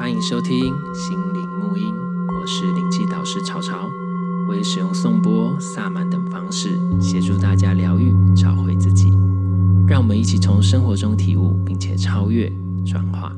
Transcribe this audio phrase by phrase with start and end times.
[0.00, 1.94] 欢迎收听心灵沐音，
[2.34, 3.86] 我是灵气导师潮潮，
[4.48, 9.10] 我会使用颂钵、萨满等方式协助大家疗愈、找回自己。
[9.86, 12.50] 让我们一起从生活中体悟，并且超越、
[12.86, 13.30] 转化。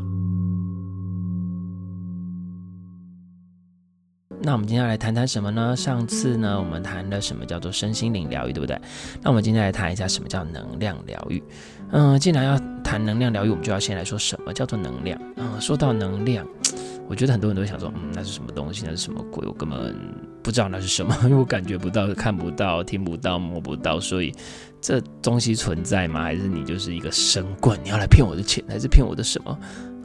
[4.41, 5.75] 那我们今天要来谈谈什么呢？
[5.75, 8.81] 上次呢，我们谈了什么叫做身心灵疗愈，对不对？
[9.21, 11.43] 那我们今天来谈一下什么叫能量疗愈。
[11.91, 12.57] 嗯，既然要
[12.93, 15.19] 谈能量疗愈，我们就要先来说什么叫做能量。
[15.37, 16.46] 嗯，说到能量，
[17.09, 18.83] 我觉得很多人都想说，嗯，那是什么东西？
[18.85, 19.49] 那是什么鬼？
[19.49, 19.96] 我根本
[20.43, 24.31] 不知道那是什么， 因为我感觉不到、看不到、听不到、摸不到，所以
[24.79, 26.23] 这东西存在吗？
[26.23, 27.81] 还是你就是一个神棍？
[27.83, 29.59] 你要来骗我的钱，还是骗我的什么？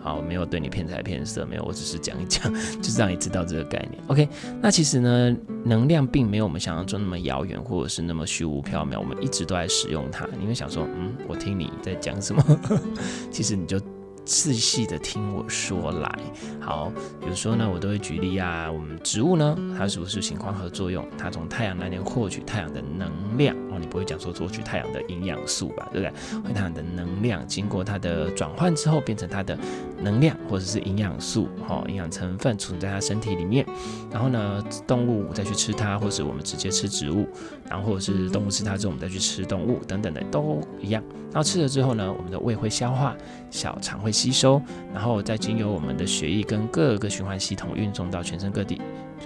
[0.07, 2.49] 好，没有对你骗财骗色，没有，我只是讲一讲，
[2.81, 4.01] 就是让你知道这个概念。
[4.07, 4.29] OK，
[4.61, 5.35] 那其实呢，
[5.65, 8.97] 能量并没有我们想象中那么遥远，或者是那么虚无缥缈。
[8.97, 10.25] 我们一直都在使用它。
[10.39, 12.41] 你会想说，嗯，我听你在讲什么？
[13.29, 13.77] 其实你就。
[14.25, 16.19] 仔细的听我说来，
[16.59, 21.07] 好，比如说呢，我都会举例啊，我们植物呢，它是不是情况和作用？
[21.17, 26.41] 它从太阳那边获取太阳的能量你不会讲说夺取太阳的营养素吧，对不对？
[26.41, 29.57] 获取太阳的能量，经过它的转换之后，变成它的
[30.01, 33.65] 能量或者是营养素，哈，营养成分储存在它身体里面，
[34.11, 37.27] 然后呢，动物再去吃它，或者我们直接吃植物，
[37.69, 41.03] 然后或者是动物吃它之后，我们再去吃动物等等的都一样。
[41.31, 43.15] 然后吃了之后呢，我们的胃会消化，
[43.51, 44.61] 小肠会吸收，
[44.93, 48.81] 然后再经由我们的血液跟各个循环系统运送到全身各地，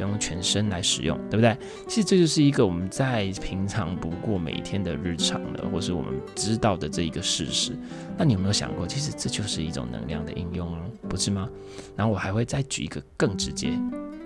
[0.09, 1.57] 用全身来使用，对不对？
[1.87, 7.73] 其实这就是一个我们再平常不过每天的日常了，或是我们知道的这一个事实。
[8.17, 10.79] 那你有没有想过，其实这就是一种能量的应用哦，
[11.09, 11.49] 不是吗？
[11.95, 13.71] 然后我还会再举一个更直接、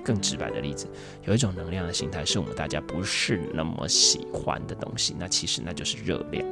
[0.04, 0.88] 更直白的例子，
[1.26, 6.46] 有一种能量的形态是我们大家不是那么喜欢的东西，那其实那就是热量。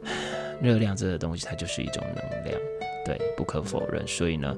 [0.62, 2.60] 热量这个东西，它就是一种能量，
[3.06, 4.06] 对，不可否认。
[4.06, 4.54] 所以呢，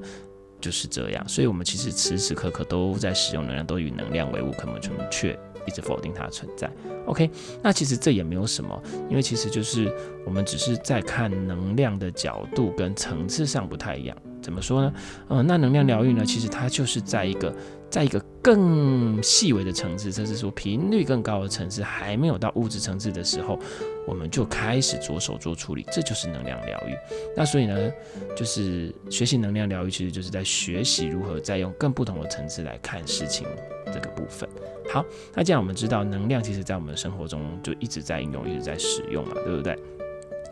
[0.63, 1.27] 就是这样。
[1.27, 4.79] 所以我们其实时时刻刻都在使用能量，都与能量为伍，可能
[5.11, 5.37] 却
[5.67, 6.71] 一直否定它的存在。
[7.05, 7.29] OK，
[7.61, 9.93] 那其实这也没有什么，因为其实就是
[10.25, 14.17] 我们只是在看能量的角度跟层次上不太一样。
[14.41, 14.93] 怎么说呢？
[15.29, 17.53] 嗯、呃，那能量疗愈呢，其实它就是在一个。
[17.93, 23.57] 在一个更细微的层次，这是说频率更高的层次，还没有到物质层次的时候，
[24.05, 26.93] 我们就开始着手做处理，这就是能量疗愈。
[27.37, 27.91] 那所以呢，
[28.35, 33.47] 就是学习能量疗愈，其实就是在学习如何再用更不同的层次来看事情
[33.85, 34.47] 这个部分。
[34.91, 39.79] 好，那既然我们知道能量，其实在我们的生活中就一直在应用，一直在使用嘛，对不对？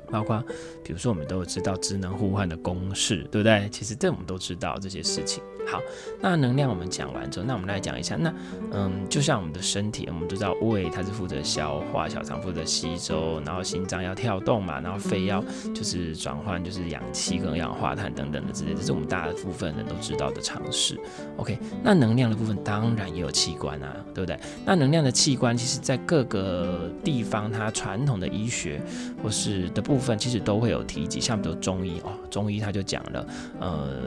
[0.09, 0.43] 包括
[0.83, 3.69] 比如说，我们都知道职能互换的公式，对不对？
[3.69, 5.43] 其实这我们都知道这些事情。
[5.71, 5.81] 好，
[6.19, 8.33] 那能量我们讲完之后，那我们来讲一下，那
[8.73, 15.41] 嗯，就像我们的身体，我们都知道胃它是负责消化，小肠负责吸收，然后心脏要跳动嘛，然后肺要
[15.73, 20.99] 就是转换就是氧气跟二氧化碳等等的之类，这是我们大部分人都知道的常识。
[21.37, 24.37] OK，那能量的部分当然也有器官啊，对不对？
[24.65, 28.81] 那能量的器官其实在各个地方，它传统的医学
[29.23, 33.25] 或是的部分其实都会有提及，像比如中医哦，中医他就讲了，
[33.61, 34.01] 呃。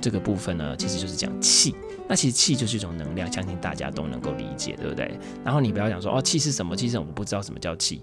[0.00, 1.74] 这个部分呢，其实就是讲气。
[2.08, 5.18] 那其实气就是一种能量，相信大家都能够理解，对不对？
[5.44, 6.74] 然后你不要讲说哦，气是什么？
[6.74, 7.12] 其实我们？
[7.12, 8.00] 不知道什么叫气。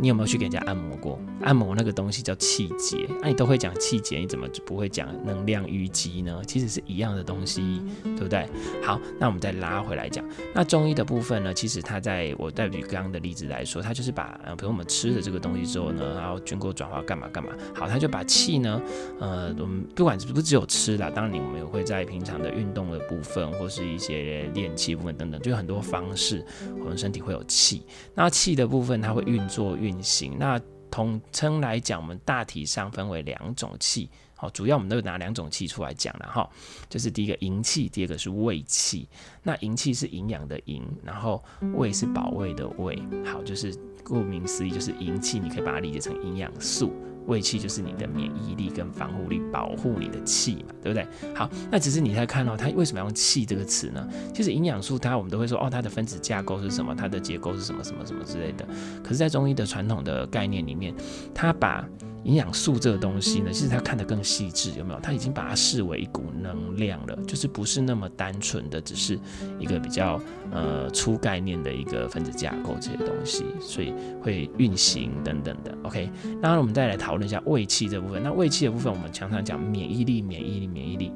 [0.00, 1.18] 你有没有去给人家按摩过？
[1.42, 6.40] 按摩那个东西叫气节，那、啊、你都会讲气节，你怎么就不会讲能量淤积呢？
[6.46, 8.48] 其实是一样的东西，对不对？
[8.82, 18.80] 好，那我们再拉回来讲，那中医的部分呢，其实它在我代举刚刚的例子来说，它就是把，比如我们吃了这个东西之后呢，然后经过转化干嘛干嘛，好，它就把气呢，
[19.18, 26.44] 呃，我们不管是不是只有吃啦，当然我们也会在平常的运动的部分或是一些练气部分等等，就有很多方式，
[26.78, 27.82] 我们身体会有气。
[28.14, 29.71] 那气的部分它会运作。
[29.76, 30.60] 运行，那
[30.90, 36.48] 统称来讲，我们大体上分为两种气，好，主要我们都拿两种气出来讲了哈，
[36.88, 39.08] 就是第一个营气，第二个是胃气。
[39.42, 41.42] 那营气是营养的营，然后
[41.74, 43.74] 胃是保卫的胃，好，就是
[44.04, 46.92] 顾名思义，就是营气，你可以把它理解成营养素。
[47.26, 51.06] 胃气就是你的免疫力跟防护力，保护你的气嘛，对不对？
[51.34, 54.06] 好，那只是你在看到它为什么要用气这个词呢？
[54.34, 58.66] 其实营养素它我们都会说哦，它的分子架构是什么，它的结构是什么什么什么之类的。
[59.02, 60.94] 可是，在中医的传统的概念里面，
[61.34, 61.86] 它把
[62.24, 65.00] 营养素这个东西呢，其实它看得更细致，有没有？
[65.00, 69.18] 它已经把它视为一股能量了，就是不是那么单纯的，只是
[69.58, 70.20] 一个比较
[70.52, 75.76] 呃粗概念的一个分子架构这些东西，所以会运行等等的。
[75.82, 76.08] OK，
[76.40, 78.22] 那我们再来讨论一下胃气这部分。
[78.22, 81.12] 那胃气的部分，我们常常讲免疫力，免疫力，免疫力。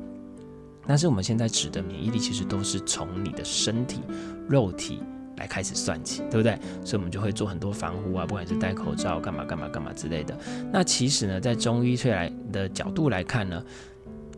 [0.89, 4.01] 但是我们现在指的免疫力，其实都是从你的身体、
[4.49, 5.01] 肉体。
[5.37, 6.59] 来开始算起，对不对？
[6.85, 10.37] 所以我们就会做很多防护啊，不管是戴口罩、干嘛干嘛干嘛之类的。
[10.73, 13.63] 那其实呢，在中医出来的角度来看呢，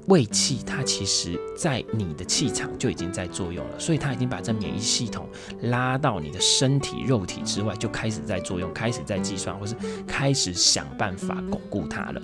[0.07, 5.29] 胃气它其实在你的气场就已经在作用了，所以它已经把这免疫系统
[5.63, 9.75] 拉到你的身体肉体之外，就开始在作用，开始在计算，或是
[10.07, 12.23] 开始想办法巩固它了。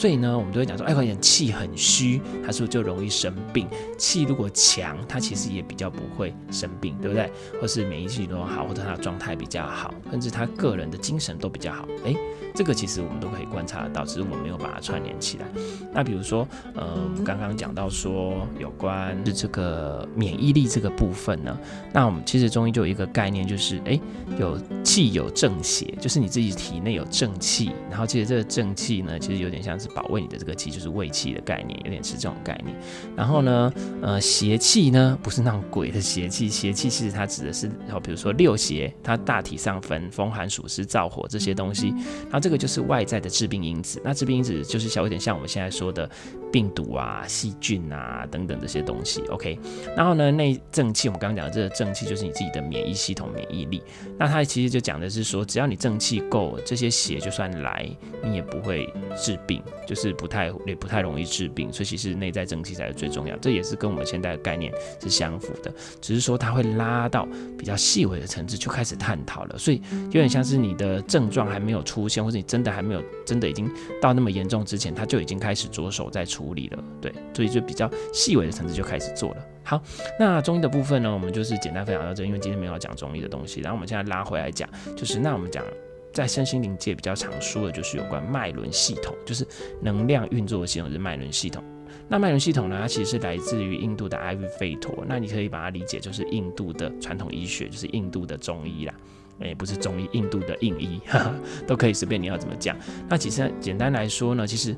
[0.00, 3.68] 所以呢，我们都会讲说，哎，有点气很虚，他是不是就容易生病？
[3.98, 7.30] 气如果强，他其实也比较不会生病，对不对？
[7.60, 11.86] 或是免疫系统好，或者他的状态比较好，甚至他个人的精神都比较好。
[12.06, 12.16] 哎，
[12.54, 15.44] 这个其实我们都可以观察得到，只是我们没有把它串联起来。
[15.92, 21.54] 那比如说，呃，我们刚刚讲到说有关是这个免疫力这个部分呢，
[21.92, 24.00] 那我们其实中医就有一个概念，就是哎，
[24.38, 29.89] 有气有正邪，就是你自己体内有正气，然后其实这个正气呢，其实有点像是。
[29.94, 32.76] 保卫你的这个气就是胃气的概念，有点是这种概念。
[33.16, 33.72] 然后呢，
[34.02, 41.88] 呃，邪气呢，不是那种鬼的邪气，邪气其实它指的是，然后比如说六邪，它大体上分风寒暑湿燥火这些东西。
[42.24, 44.00] 然后这个就是外在的致病因子。
[44.04, 46.08] 那致病因子就是小一点像我们现在说的
[46.52, 49.20] 病毒啊、细菌啊等等这些东西。
[49.28, 49.58] OK。
[49.96, 53.82] 然后呢，内正气，我们刚刚讲的这个正气就是你自己的免疫系统免疫力。
[54.18, 57.88] 那它其实就讲的是说，只要你正气够，这些邪就算来，
[58.22, 59.62] 你也不会治病。
[59.86, 63.36] 就是不太也不太容易治病，所以其实内在正气才是最重要。
[63.38, 64.72] 这也是跟我们现在的概念
[65.02, 67.26] 是相符的，只是说它会拉到
[67.58, 69.58] 比较细微的层次就开始探讨了。
[69.58, 76.84] 所以有点像是你的症状还没有出现，或者你真的还没有真的已经到那么严重之前，它就已经开始着手在处理了。
[77.00, 79.36] 对，所以就比较细微的层次就开始做了。
[79.64, 79.82] 好，
[80.18, 85.64] 那中医的部分呢，我们就是简单分享到这，因为今天没有讲中医的东西，然后我们现在拉回来讲，就是那我们讲。
[86.12, 89.46] 在身心灵界比较常说的就是有关脉轮系统，就是
[89.80, 91.62] 能量运作的系统，是脉轮系统。
[92.08, 95.04] 那脉轮系统呢，它其实是来自于印度的阿育吠陀。
[95.08, 98.94] 那你可以把它理解就是印度的传统医学，就是印度的中医啦。
[99.38, 101.34] 诶，不是中医，印度的印医，哈哈，
[101.66, 102.76] 都可以随便你要怎么讲。
[103.08, 104.76] 那其实简单来说呢，其实。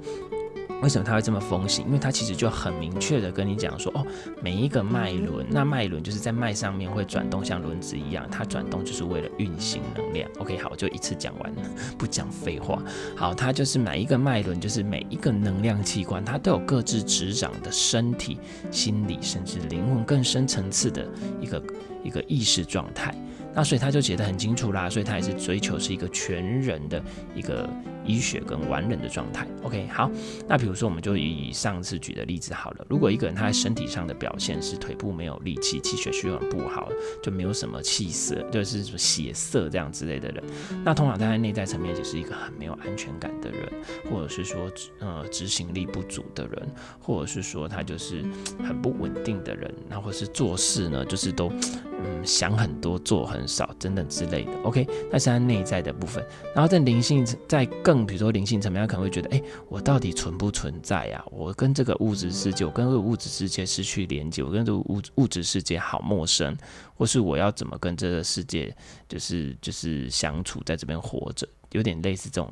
[0.83, 1.87] 为什么他会这么风行？
[1.87, 4.05] 因为他其实就很明确的跟你讲说，哦，
[4.43, 10.29] 每一个脉轮，那脉轮就是在脉上面会转动，像轮子一样，它转动就是为了运行能量。
[10.41, 11.63] OK，好，我就一次讲完了，
[11.97, 12.83] 不讲废话。
[13.17, 18.39] 好，它就是每一个脉轮，就是每一个能量器官，它都有各自执掌的身体、
[18.73, 21.07] 心理，甚至灵魂更深层次的
[21.41, 21.63] 一个
[22.03, 23.15] 一个意识状态。
[23.55, 27.01] 那所以他就写得很清楚啦，所以他也是追求是一个全人的
[27.35, 27.69] 一个
[28.05, 29.47] 医学跟完人的状态。
[29.63, 30.11] OK，好，
[30.49, 36.89] 那比如说我们就以上次举的例子好了，如果一个人他在身体上的表现是腿部没有力气，气血循环不好，
[37.23, 40.43] 就没有什么气色，就是血色这样之类的人，
[40.85, 43.73] 那通常他在内在层面就是一个很没有安全感的人，
[44.11, 44.71] 或者是说
[45.01, 46.69] 呃执行力不足的人，
[47.01, 48.25] 或者是说他就是
[48.67, 56.25] 很不稳定的人，那或是做事呢就是都嗯想很多做很少等等之类的，OK，那是他内在的部分。
[56.55, 61.23] 然后在灵性，在更更比如说灵性层面，他可能会觉得，哎，我到底存不存在呀？
[61.31, 66.57] 我跟这个物质世界，我跟这个物质世界失去连接，我跟这个物物质世界好陌生，
[66.95, 68.75] 或是我要怎么跟这个世界，
[69.07, 72.51] 就是就是相处，在这边活着，有点类似这种。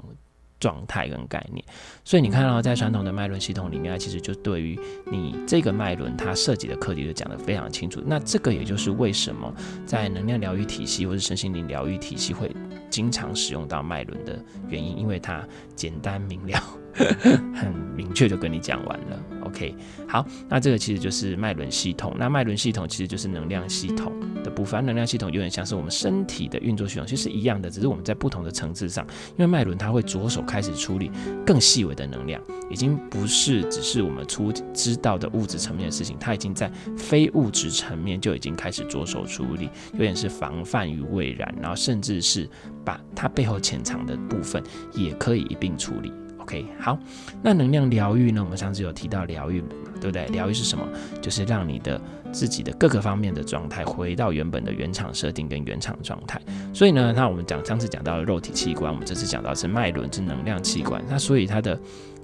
[0.61, 1.65] 状态跟概念，
[2.05, 4.79] 所以你看到在传统的脉轮系统里面，其实就对于
[5.11, 8.01] 你这个脉轮，它涉及的课题就讲得非常清楚。
[8.07, 9.53] 那这个也就是为什么
[9.87, 12.55] 在能量疗愈体系或者身心灵疗愈体系会
[12.91, 15.43] 经常使用到脉轮的原因，因为它
[15.75, 16.63] 简单明了。
[17.55, 19.75] 很明确就跟你讲完了，OK，
[20.09, 22.15] 好，那这个其实就是脉轮系统。
[22.19, 24.85] 那脉轮系统其实就是能量系统的部分。
[24.87, 29.05] 能量系统有点像是我们身体的运作系统，其实是一样的，只是我们在不同的层次上。
[29.31, 31.11] 因为脉轮它会着手开始处理
[31.45, 32.41] 更细微的能量，
[32.71, 42.49] 已经不是只是我们初知道的物质层面的事情，它已经在非物质层面就已经开始着手处理，有点是防范于未然，然后甚至是
[42.85, 44.63] 把它背后潜藏的部分
[44.95, 46.13] 也可以一并处理。
[46.51, 46.99] OK，好，
[47.43, 48.43] 那能量疗愈呢？
[48.43, 49.69] 我们上次有提到疗愈嘛，
[50.01, 50.27] 对不对？
[50.31, 50.85] 疗愈是什么？
[51.23, 52.01] 就是让你的
[52.33, 56.41] 自己的各个方面的状态回到原本的原厂设定跟原厂状态。
[56.75, 61.01] 所以呢，那我们讲上次讲到的肉体器官，我们这次讲到是脉轮，是能量器官。
[61.09, 61.79] 那所以它的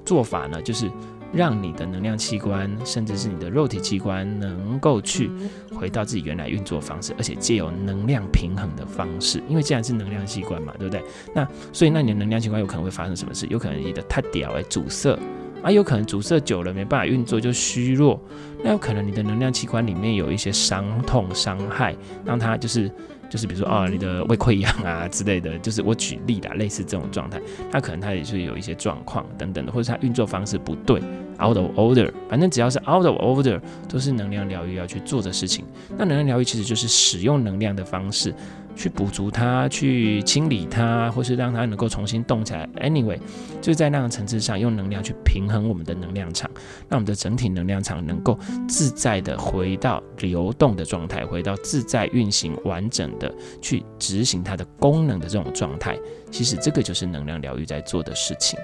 [0.04, 0.90] 做法呢，就是。
[1.33, 5.30] 让你的能量器官，甚至是你的肉体器官，能够去
[5.75, 9.42] 回到自己原来运作方式，而且借由能量平衡的方式。
[9.49, 11.02] 因为既然是能量器官嘛，对不对？
[11.35, 13.47] 那所以，那你的能量器官有可能会发生什么事？
[13.49, 15.18] 有可能你的太屌哎阻塞
[15.62, 18.21] 啊，有可能阻塞久了没办法运作就虚弱。
[18.62, 22.90] 那有可能你的能量器官里面有一些伤痛伤害，让它就是。
[23.28, 27.40] 就是比如说啊，你的胃溃疡啊之类的，就是我举例啦，类似这种状态，
[27.71, 31.00] 它可能它也是有一些状况等等的，或者它运作方式不对
[31.40, 35.64] out of order，反正只要是 out of order，都是能量疗愈要去做的事情。
[35.99, 38.35] 那能量疗愈其实就是使用能量的方式。
[38.76, 42.68] 去补足它，去清理它，或是让它能够重新动起来。
[42.76, 43.18] Anyway，
[43.61, 46.50] 就是在那个层次上，用能量去平衡我们的能量场，
[46.88, 55.99] 让我们的整体能量场能够自在的回到流动的状态，回到自在运行、完整的去执行它的功能的这种状态。
[56.30, 58.59] 其实这个就是能量疗愈在做的事情。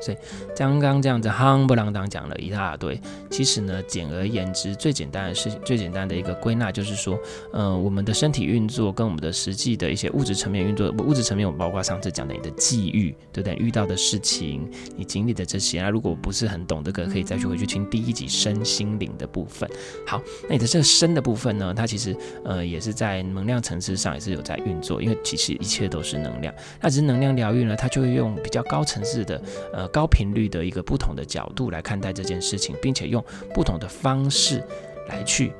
[0.00, 0.16] 所以
[0.56, 7.18] 刚刚这样子夯不啷当讲了一大堆，其实呢，简而言之，最简单的事情，最简单的一个归纳就是说，
[7.52, 13.56] 呃，我们的身体运作跟我们的实际的一些物质层面运作，物质层面我们包括上次讲的你的际遇，对不对？
[13.56, 19.68] 遇到的事情，你经历的这些，那如果不是很懂这个，可以再去回去听第一集身心灵的部分。
[20.06, 26.54] 好，那你的这个身的部分呢，它其实呃也是在能量层次上也是有在运作，因为其实一切都是能量。
[26.80, 29.42] 那只是能量疗愈呢，它就会用比较高层次的
[29.74, 29.89] 呃。
[29.92, 34.64] 高频率的一个不同的角度来看待这件事情，并且用不同的方式
[35.08, 35.52] 来去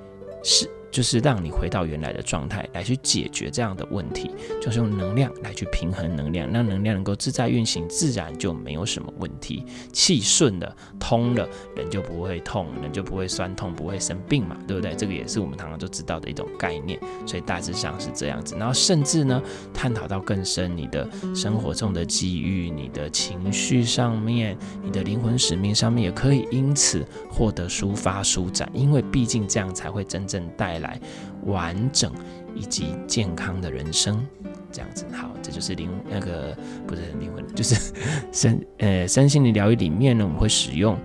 [0.43, 0.71] 试。
[0.91, 4.31] 就是让你回到原来的状态，来去解决这样的问题，
[4.61, 9.65] 就是用能量来去平衡能量，让能量能够自在运行，自然就没有什么问题。
[9.93, 14.95] 气顺了，通了，人就不会痛，人就不会酸痛，不会生病嘛，对不对？
[14.97, 16.99] 这个也是我们常常都知道的一种概念。
[17.25, 18.57] 所以大致上是这样子。
[18.59, 19.41] 然后甚至呢，
[19.73, 31.01] 探讨到更深，你的生活中的机遇，你的情绪上面，你的灵魂使命上面，也可以因此获得抒发舒展，因为毕竟这样才会真正带来
[31.47, 32.13] 完整
[32.55, 34.27] 以及健康的人生，
[34.73, 36.57] 这样子好，这就是灵那个
[36.87, 37.93] 不是灵魂，就是
[38.33, 40.99] 身呃身心灵疗愈里面呢，我们会使用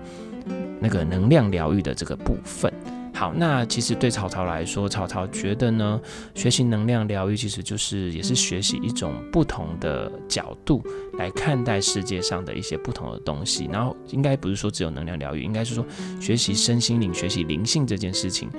[0.80, 2.72] 那个能量疗愈的这个部分。
[3.16, 5.98] 好，那其实对曹操来说，曹操觉得呢，
[6.34, 10.84] 学习能量疗愈其实就是也是学习一种不同的角度
[11.18, 13.70] 来看待世界上的一些不同的东西。
[13.72, 15.82] 然后应该不是说只有能量疗愈，应该是说
[16.20, 18.50] 学习身心灵、学习灵性这件事情，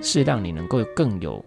[0.00, 1.44] 是让你能够更有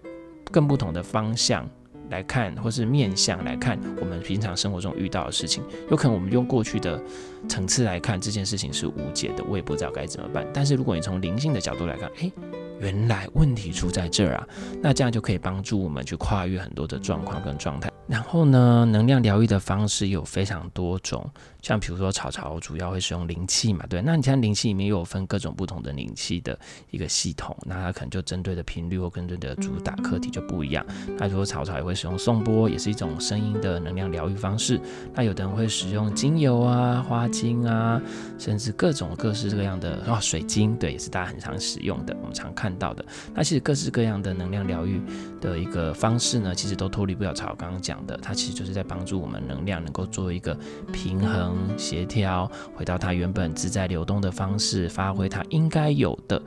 [0.52, 1.68] 更不同的方向
[2.12, 5.64] 来看，或是面向来看我们平常生活中遇到的事情。
[5.90, 7.02] 有可能我们用过去的
[7.48, 10.48] 层次来看这件事情是无解的，我也不知道该怎么办。
[10.54, 12.32] 但是如果你从灵性的角度来看，诶。
[12.80, 14.48] 原来问题出在这儿啊，
[14.82, 17.92] 那这样就可以帮助我们去跨越很多的状况跟状态。
[18.08, 21.30] 然后呢，能量疗愈的方式有非常多种。
[21.62, 26.58] 像比如说草草主要会使用灵气嘛，对，那你像灵气里面又有分各种不同的灵气的
[26.92, 30.86] 一个系统，那它可能就针对的频率或针对的主打课题就不一样。
[31.18, 34.80] 那如果草草也会使用颂钵，也是一种声音的能量疗愈方式。
[35.14, 38.02] 那有的人会使用精油啊、花精啊，
[38.38, 43.04] 甚至各种各式各样的哦，水晶，对，也是大家很常使用的，我们常看到的。
[43.34, 45.02] 那其实各式各样的能量疗愈
[45.42, 50.58] 的一个方式呢，其实都脱离不了草刚刚讲的，它其实就是在帮助我们能量能够做一个
[50.94, 51.78] 平衡衡。
[51.78, 56.42] 协调，回到它原本自在流动的方式，发挥它应该有的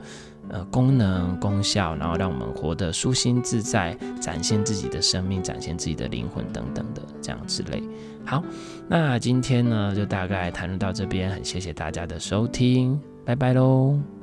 [0.49, 7.83] 呃功能功效，然后让我们活得舒心自在，展现自己的生命，展现自己的灵魂等等的这样之类。
[8.25, 8.41] 好，
[8.87, 14.22] 那今天呢就大概谈论到这边，很谢谢大家的收听，拜拜喽。